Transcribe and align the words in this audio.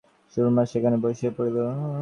সুরমা 0.33 0.63
সেইখানে 0.65 0.97
বসিয়া 1.03 1.31
পড়িল। 1.37 1.57